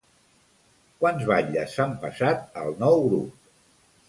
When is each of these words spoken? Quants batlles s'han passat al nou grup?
Quants 1.03 1.27
batlles 1.31 1.75
s'han 1.75 1.93
passat 2.07 2.43
al 2.63 2.73
nou 2.85 3.05
grup? 3.07 3.49